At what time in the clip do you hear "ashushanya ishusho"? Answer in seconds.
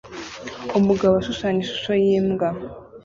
1.17-1.93